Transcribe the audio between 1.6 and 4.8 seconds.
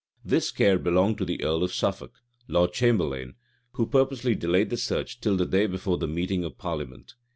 of Suffolk, lord chamberlain, who purposely delayed the